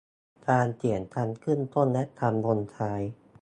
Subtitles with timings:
[0.49, 3.01] การเขียนคำขึ้นต้นและคำลงท้าย